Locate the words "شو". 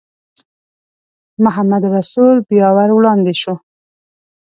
3.41-3.53